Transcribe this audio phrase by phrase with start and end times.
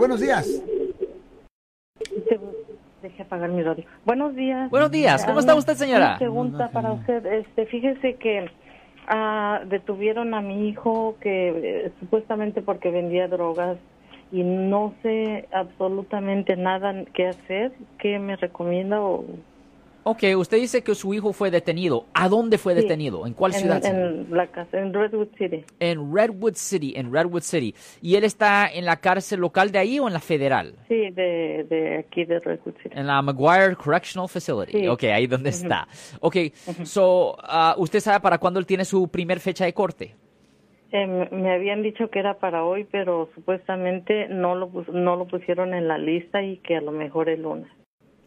[0.00, 0.62] buenos días.
[3.02, 3.84] Deje apagar mi radio.
[4.04, 4.70] Buenos días.
[4.70, 6.08] Buenos días, ¿cómo está usted, señora?
[6.08, 7.24] Una pregunta para usted.
[7.26, 8.50] Este, fíjese que
[9.08, 13.76] ah, detuvieron a mi hijo que eh, supuestamente porque vendía drogas
[14.32, 17.72] y no sé absolutamente nada qué hacer.
[17.98, 19.24] ¿Qué me recomienda o
[20.02, 22.06] Ok, usted dice que su hijo fue detenido.
[22.14, 22.82] ¿A dónde fue Sí.
[22.82, 23.26] detenido?
[23.26, 23.84] ¿En cuál ciudad?
[23.84, 25.64] En la casa, en Redwood City.
[25.78, 27.74] En Redwood City, en Redwood City.
[28.00, 30.74] ¿Y él está en la cárcel local de ahí o en la federal?
[30.88, 32.94] Sí, de, de aquí de Redwood City.
[32.98, 34.80] En la McGuire Correctional Facility.
[34.80, 34.88] Sí.
[34.88, 35.86] Ok, ahí donde está.
[36.20, 36.36] Ok,
[36.84, 40.14] so, ah, ¿usted sabe para cuándo él tiene su primer fecha de corte?
[40.92, 45.72] Eh, me- habían dicho que era para hoy, pero supuestamente no lo, no lo pusieron
[45.74, 47.68] en la lista y que a lo mejor el lunes.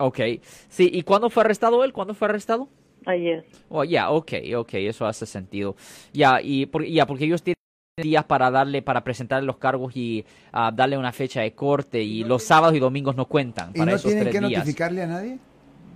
[0.03, 0.19] Ok,
[0.67, 1.93] sí, ¿y cuándo fue arrestado él?
[1.93, 2.67] ¿Cuándo fue arrestado?
[3.05, 3.45] Ayer.
[3.69, 5.77] Oh, ya, ok, ok, eso hace sentido.
[6.11, 7.55] Ya, y por- ya, porque ellos tienen
[7.97, 12.25] días para darle, para presentarle los cargos y ah, darle una fecha de corte y
[12.25, 14.59] los sábados y domingos no cuentan ¿Y para no esos tienen tres que días.
[14.59, 15.39] notificarle a nadie?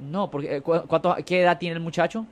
[0.10, 2.26] No, porque eh, ¿cu- cuánto- ¿qué edad tiene el muchacho?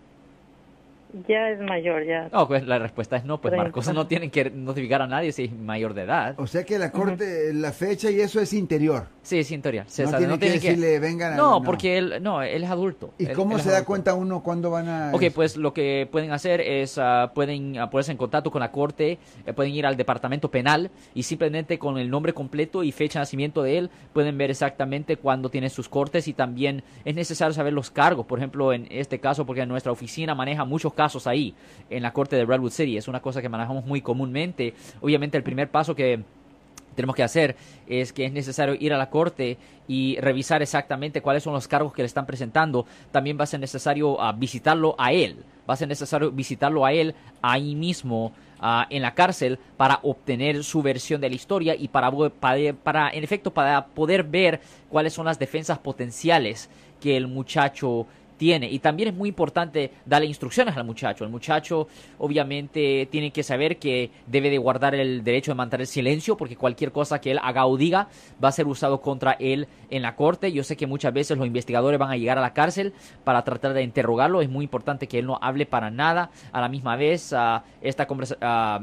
[1.27, 2.30] Ya es mayor, ya.
[2.33, 3.63] Oh, pues la respuesta es no, pues Treinta.
[3.69, 6.35] Marcos no tienen que notificar a nadie si es mayor de edad.
[6.38, 9.07] O sea que la corte, la fecha y eso es interior.
[9.22, 9.85] Sí, es interior.
[9.85, 11.63] No César, tienen que decirle, vengan a- No, no.
[11.63, 13.13] porque él, no, él es adulto.
[13.17, 13.88] ¿Y Él- cómo él se da adulto.
[13.88, 15.11] cuenta uno cuándo van a...?
[15.13, 18.72] Ok, pues lo que pueden hacer es, ah, pueden ah, ponerse en contacto con la
[18.72, 23.19] corte, eh, pueden ir al departamento penal y simplemente con el nombre completo y fecha
[23.19, 27.53] de nacimiento de él pueden ver exactamente cuándo tiene sus cortes y también es necesario
[27.53, 28.25] saber los cargos.
[28.25, 30.94] Por ejemplo, en este caso, porque nuestra oficina maneja muchos
[31.28, 31.53] ahí
[31.89, 34.73] en la corte de Redwood City, es una cosa que manejamos muy comúnmente.
[35.02, 36.23] Obviamente el primer paso que
[36.95, 37.56] tenemos que hacer
[37.88, 41.94] es que es necesario ir a la corte y revisar exactamente cuáles son los cargos
[41.94, 42.86] que le están presentando.
[43.12, 45.44] También va a ser necesario ah, visitarlo a él.
[45.70, 50.64] Va a ser necesario visitarlo a él ahí mismo ah, en la cárcel para obtener
[50.64, 55.14] su versión de la historia y para, para, para, en efecto, para poder ver cuáles
[55.14, 56.69] son las defensas potenciales
[57.02, 58.69] que el muchacho tiene.
[58.69, 61.23] Y también es muy importante darle instrucciones al muchacho.
[61.23, 61.88] El muchacho
[62.18, 66.91] obviamente tiene que saber que debe de guardar el derecho de mantener silencio porque cualquier
[66.91, 68.07] cosa que él haga o diga
[68.44, 70.51] va a ser usado contra él en la corte.
[70.51, 73.73] Yo sé que muchas veces los investigadores van a llegar a la cárcel para tratar
[73.73, 74.41] de interrogarlo.
[74.41, 76.31] Es muy importante que él no hable para nada.
[76.52, 78.79] A la misma vez, ah, esta conversa ah,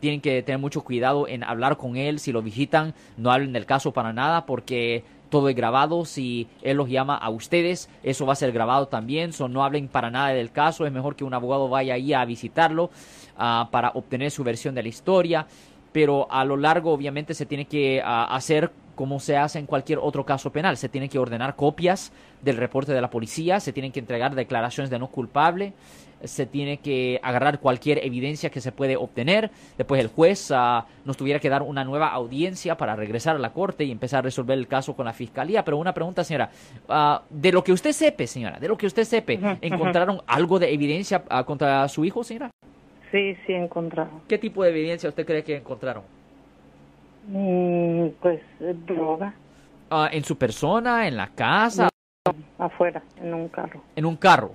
[0.00, 2.18] tienen que tener mucho cuidado en hablar con él.
[2.18, 6.04] Si lo visitan, no hablen del caso para nada porque todo es grabado.
[6.04, 9.32] Si él los llama a ustedes, eso va a ser grabado también.
[9.32, 10.84] So, no hablen para nada del caso.
[10.84, 12.90] Es mejor que un abogado vaya ahí a visitarlo
[13.38, 15.46] ah, para obtener su versión de la historia.
[15.92, 19.98] Pero a lo largo, obviamente, se tiene que ah, hacer como se hace en cualquier
[19.98, 20.76] otro caso penal.
[20.76, 22.12] Se tienen que ordenar copias
[22.42, 25.72] del reporte de la policía, se tienen que entregar declaraciones de no culpable,
[26.22, 29.50] se tiene que agarrar cualquier evidencia que se puede obtener.
[29.78, 33.54] Después el juez ah, nos tuviera que dar una nueva audiencia para regresar a la
[33.54, 35.64] corte y empezar a resolver el caso con la fiscalía.
[35.64, 36.50] Pero una pregunta, señora,
[36.90, 39.40] ah, de lo que usted sepe, señora, de lo que usted sepe.
[39.62, 42.50] ¿encontraron algo de evidencia ah, contra su hijo, señora?
[43.10, 44.10] Sí, sí, encontrado.
[44.28, 46.19] ¿Qué tipo de evidencia usted cree que encontraron?
[47.28, 49.34] Mm, pues eh, droga
[49.90, 51.88] Ah, ¿En su persona, en la casa,
[52.58, 53.82] afuera, en un carro.
[53.96, 54.52] en un carro?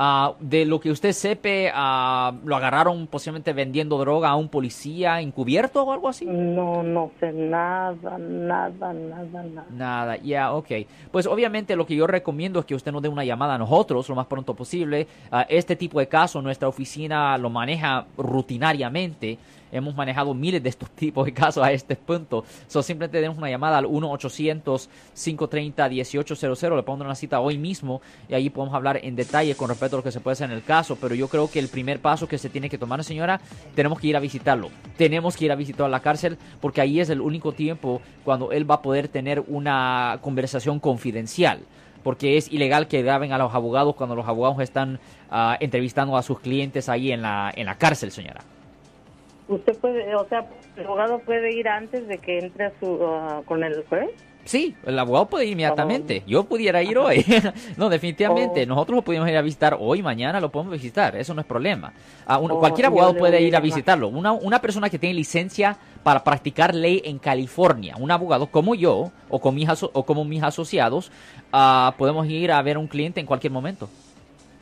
[0.00, 5.20] Ah, de lo que usted sepe, ah, ¿lo agarraron posiblemente vendiendo droga a un policía
[5.20, 6.24] encubierto o algo así?
[6.24, 9.66] No, no sé nada, nada, nada, nada.
[9.70, 10.70] Nada, ya, ok.
[11.10, 14.08] Pues obviamente lo que yo recomiendo es que usted nos dé una llamada a nosotros
[14.08, 15.06] lo más pronto posible.
[15.32, 19.36] Ah, este tipo de casos nuestra oficina lo maneja rutinariamente.
[19.70, 22.44] Hemos manejado miles de estos tipos de casos a este punto.
[22.66, 26.76] So, simplemente demos una llamada al 1-800-530-1800.
[26.76, 29.98] Le pongo una cita hoy mismo y ahí podemos hablar en detalle con respecto a
[29.98, 30.96] lo que se puede hacer en el caso.
[30.96, 33.40] Pero yo creo que el primer paso que se tiene que tomar, señora,
[33.74, 34.70] tenemos que ir a visitarlo.
[34.96, 38.70] Tenemos que ir a visitar la cárcel porque ahí es el único tiempo cuando él
[38.70, 41.60] va a poder tener una conversación confidencial.
[42.02, 45.00] Porque es ilegal que graben a los abogados cuando los abogados están
[45.30, 48.40] ah, entrevistando a sus clientes ahí en la, en la cárcel, señora.
[49.48, 53.40] ¿Usted puede, o sea, el abogado puede ir antes de que entre a su, ah,
[53.46, 54.10] con el juez?
[54.44, 56.22] Sí, el abogado puede ir inmediatamente.
[56.26, 57.22] Yo pudiera ir hoy.
[57.76, 58.62] no, definitivamente.
[58.62, 58.66] Oh.
[58.66, 61.16] Nosotros lo podemos ir a visitar hoy, mañana lo podemos visitar.
[61.16, 61.92] Eso no es problema.
[62.26, 64.08] Ah, un- Oh, cualquier abogado puede ir a visitarlo.
[64.08, 69.12] Una, una persona que tiene licencia para practicar ley en California, un abogado como yo
[69.28, 71.12] o, con mis o como mis asociados,
[71.52, 73.90] ah, podemos ir a ver a un cliente en cualquier momento.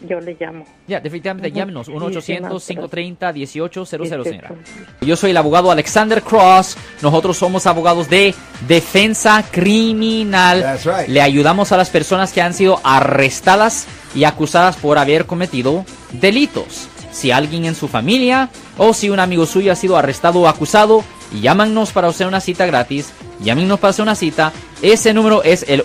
[0.00, 0.64] Yo le llamo.
[0.87, 1.56] Ya, definitivamente, Ujú.
[1.56, 1.88] llámenos.
[1.88, 4.52] Muchísimas 1-800-530-1800, Sí, señora.
[5.00, 6.76] Yo soy el abogado Alexander Cross.
[7.02, 8.34] Nosotros somos abogados de
[8.69, 10.60] defensa criminal.
[10.60, 11.08] That's right.
[11.08, 16.88] Le ayudamos a las personas que han sido arrestadas y acusadas por haber cometido delitos.
[17.10, 21.02] Si alguien en su familia o si un amigo suyo ha sido arrestado o acusado,
[21.40, 23.12] llámanos para hacer una cita gratis.
[23.40, 24.52] Llámenos para hacer una cita.
[24.82, 25.84] Ese número es el